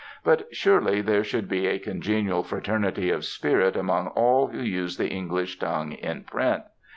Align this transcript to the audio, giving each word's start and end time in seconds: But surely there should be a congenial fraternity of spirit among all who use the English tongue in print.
But 0.23 0.47
surely 0.51 1.01
there 1.01 1.23
should 1.23 1.47
be 1.47 1.67
a 1.67 1.77
congenial 1.77 2.41
fraternity 2.41 3.11
of 3.11 3.23
spirit 3.23 3.75
among 3.75 4.07
all 4.07 4.47
who 4.47 4.59
use 4.59 4.97
the 4.97 5.09
English 5.11 5.59
tongue 5.59 5.91
in 5.91 6.23
print. 6.23 6.63